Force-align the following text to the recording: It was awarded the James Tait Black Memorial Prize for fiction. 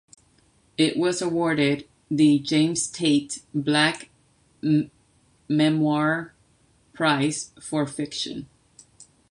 It 0.79 0.97
was 0.97 1.21
awarded 1.21 1.87
the 2.09 2.39
James 2.39 2.87
Tait 2.87 3.43
Black 3.53 4.09
Memorial 5.47 6.31
Prize 6.91 7.51
for 7.61 7.85
fiction. 7.85 8.47